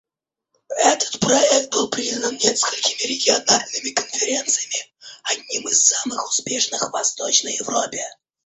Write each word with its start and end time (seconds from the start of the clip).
Этот 0.79 1.19
проект 1.19 1.69
был 1.71 1.87
признан 1.91 2.33
несколькими 2.35 3.07
региональными 3.07 3.91
конференциями 3.93 4.91
одним 5.31 5.67
из 5.67 5.85
самых 5.85 6.27
успешных 6.27 6.81
в 6.81 6.91
Восточной 6.91 7.53
Европе. 7.57 8.03